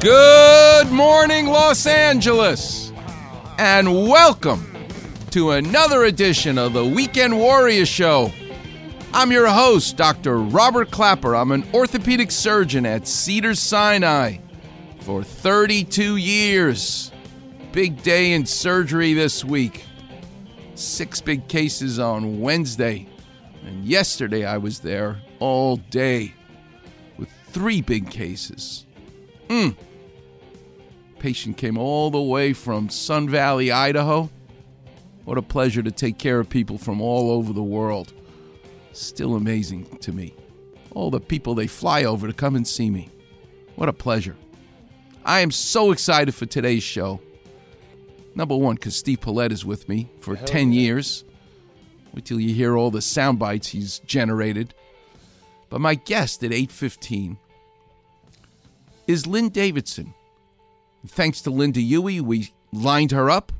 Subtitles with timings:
[0.00, 2.92] Good morning, Los Angeles,
[3.58, 4.70] and welcome
[5.30, 8.30] to another edition of the Weekend Warrior Show.
[9.14, 10.36] I'm your host, Dr.
[10.36, 11.34] Robert Klapper.
[11.34, 14.36] I'm an orthopedic surgeon at Cedar Sinai
[15.00, 17.10] for 32 years.
[17.72, 19.86] Big day in surgery this week.
[20.74, 23.08] Six big cases on Wednesday,
[23.64, 26.34] and yesterday I was there all day
[27.16, 28.84] with three big cases.
[29.48, 29.76] Mm.
[31.18, 34.30] Patient came all the way from Sun Valley, Idaho.
[35.24, 38.12] What a pleasure to take care of people from all over the world.
[38.92, 40.34] Still amazing to me.
[40.92, 43.08] All the people they fly over to come and see me.
[43.74, 44.36] What a pleasure.
[45.24, 47.20] I am so excited for today's show.
[48.34, 51.24] Number one, because Steve Paulette is with me for 10 years.
[52.14, 54.74] Wait till you hear all the sound bites he's generated.
[55.68, 57.38] But my guest at 815
[59.06, 60.14] is Lynn Davidson.
[61.08, 63.52] Thanks to Linda Huey, we lined her up.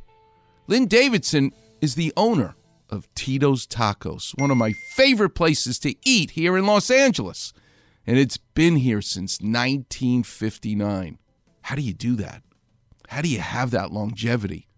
[0.67, 2.55] Lynn Davidson is the owner
[2.91, 7.53] of Tito's Tacos, one of my favorite places to eat here in Los Angeles.
[8.07, 11.19] And it's been here since 1959.
[11.63, 12.43] How do you do that?
[13.09, 14.69] How do you have that longevity?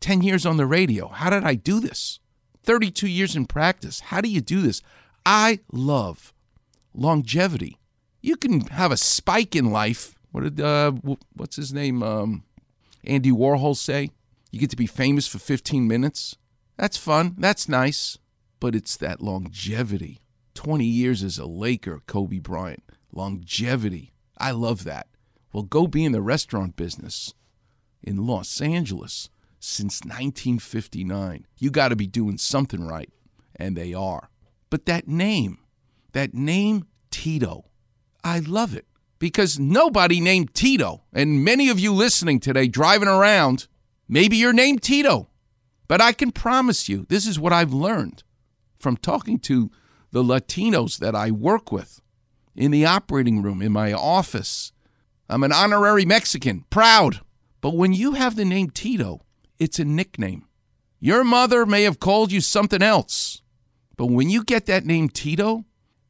[0.00, 1.08] 10 years on the radio.
[1.08, 2.18] How did I do this?
[2.64, 4.00] 32 years in practice.
[4.00, 4.82] How do you do this?
[5.24, 6.32] I love
[6.94, 7.78] longevity.
[8.20, 10.14] You can have a spike in life.
[10.32, 10.92] What did uh,
[11.34, 12.02] what's his name?
[12.02, 12.44] Um,
[13.04, 14.10] Andy Warhol say?
[14.50, 16.36] You get to be famous for 15 minutes.
[16.76, 17.36] That's fun.
[17.38, 18.18] That's nice.
[18.60, 20.20] But it's that longevity.
[20.54, 22.82] 20 years as a Laker, Kobe Bryant.
[23.12, 24.12] Longevity.
[24.38, 25.06] I love that.
[25.52, 27.34] Well, go be in the restaurant business
[28.02, 31.46] in Los Angeles since 1959.
[31.58, 33.10] You got to be doing something right.
[33.56, 34.30] And they are.
[34.70, 35.58] But that name,
[36.12, 37.66] that name, Tito,
[38.24, 38.86] I love it
[39.22, 43.68] because nobody named Tito, and many of you listening today driving around,
[44.08, 45.28] maybe you're named Tito.
[45.86, 48.24] But I can promise you, this is what I've learned
[48.80, 49.70] from talking to
[50.10, 52.00] the Latinos that I work with
[52.56, 54.72] in the operating room, in my office.
[55.28, 57.20] I'm an honorary Mexican, proud.
[57.60, 59.20] But when you have the name Tito,
[59.56, 60.48] it's a nickname.
[60.98, 63.40] Your mother may have called you something else,
[63.96, 65.64] but when you get that name Tito,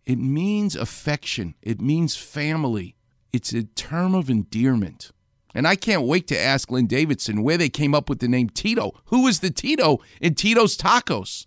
[0.06, 2.96] it means affection, it means family,
[3.32, 5.10] it's a term of endearment.
[5.54, 8.48] And I can't wait to ask Lynn Davidson where they came up with the name
[8.48, 8.92] Tito.
[9.06, 11.46] Who is the Tito in Tito's Tacos?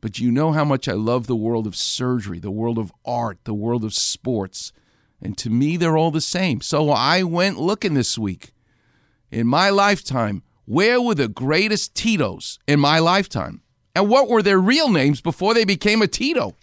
[0.00, 3.38] But you know how much I love the world of surgery, the world of art,
[3.44, 4.72] the world of sports.
[5.20, 6.60] And to me, they're all the same.
[6.60, 8.52] So I went looking this week.
[9.30, 13.62] In my lifetime, where were the greatest Titos in my lifetime?
[13.94, 16.54] And what were their real names before they became a Tito?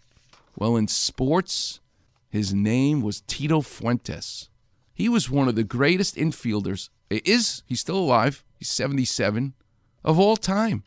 [0.57, 1.81] Well, in sports,
[2.35, 4.49] his name was Tito Fuentes.
[4.93, 6.89] He was one of the greatest infielders.
[7.09, 8.43] Is he's still alive?
[8.57, 9.53] He's 77
[10.03, 10.83] of all time.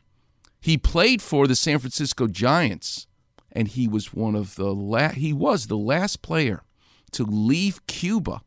[0.60, 3.06] He played for the San Francisco Giants,
[3.52, 6.62] and he was one of the la- he was the last player
[7.12, 8.42] to leave Cuba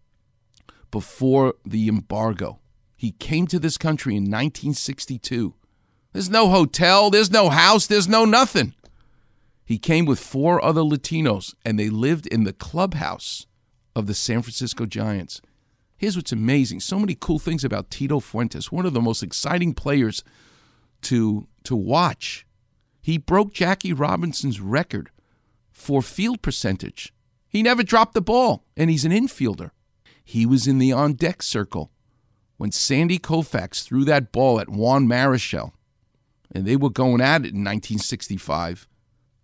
[0.89, 2.59] before the embargo.
[2.95, 5.55] He came to this country in 1962.
[6.13, 8.73] There's no hotel, there's no house, there's no nothing.
[9.71, 13.47] He came with four other Latinos, and they lived in the clubhouse
[13.95, 15.41] of the San Francisco Giants.
[15.95, 19.73] Here's what's amazing so many cool things about Tito Fuentes, one of the most exciting
[19.73, 20.25] players
[21.03, 22.45] to, to watch.
[23.01, 25.09] He broke Jackie Robinson's record
[25.71, 27.13] for field percentage.
[27.47, 29.71] He never dropped the ball, and he's an infielder.
[30.21, 31.91] He was in the on deck circle
[32.57, 35.71] when Sandy Koufax threw that ball at Juan Marichal,
[36.53, 38.89] and they were going at it in 1965.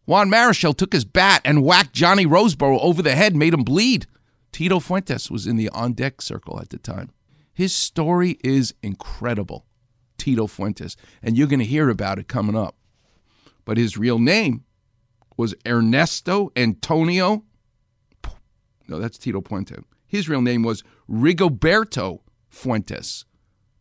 [0.07, 4.07] Juan Marichal took his bat and whacked Johnny Roseboro over the head, made him bleed.
[4.53, 7.11] Tito Fuentes was in the on deck circle at the time.
[7.53, 9.65] His story is incredible,
[10.17, 12.77] Tito Fuentes, and you're going to hear about it coming up.
[13.65, 14.63] But his real name
[15.35, 17.43] was Ernesto Antonio.
[18.87, 19.83] No, that's Tito Puente.
[20.07, 23.25] His real name was Rigoberto Fuentes,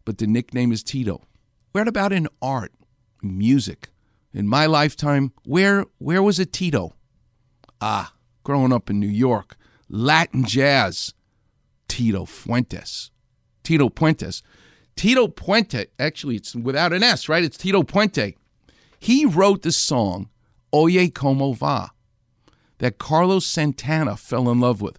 [0.05, 1.23] but the nickname is Tito.
[1.71, 2.73] What about in art,
[3.23, 3.91] music?
[4.37, 6.95] In my lifetime, where where was it Tito?
[7.81, 8.13] Ah,
[8.45, 9.57] growing up in New York,
[9.89, 11.15] Latin jazz,
[11.89, 13.11] Tito Fuentes.
[13.63, 14.43] Tito Puentes.
[14.95, 17.43] Tito Puente, actually, it's without an S, right?
[17.43, 18.35] It's Tito Puente.
[18.99, 20.29] He wrote the song
[20.75, 21.91] Oye Como Va
[22.79, 24.99] that Carlos Santana fell in love with.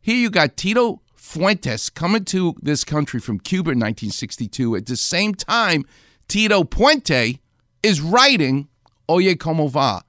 [0.00, 4.76] Here you got Tito Fuentes coming to this country from Cuba in 1962.
[4.76, 5.84] At the same time,
[6.28, 7.40] Tito Puente
[7.82, 8.68] is writing
[9.10, 10.02] Oye Como Va.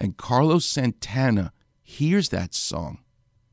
[0.00, 1.52] And Carlos Santana
[1.82, 2.98] hears that song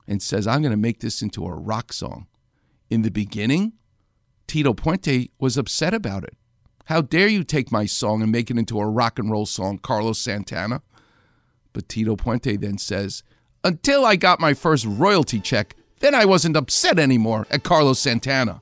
[0.08, 2.28] and says, I'm going to make this into a rock song.
[2.92, 3.74] In the beginning,
[4.46, 6.36] Tito Puente was upset about it.
[6.86, 9.80] How dare you take my song and make it into a rock and roll song,
[9.80, 10.84] Carlos Santana?
[11.74, 13.24] But Tito Puente then says,
[13.64, 18.62] Until I got my first royalty check, then I wasn't upset anymore at Carlos Santana.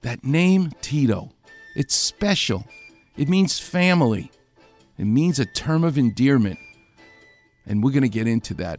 [0.00, 1.32] That name, Tito,
[1.76, 2.64] it's special.
[3.18, 4.30] It means family,
[4.98, 6.58] it means a term of endearment.
[7.66, 8.72] And we're going to get into that.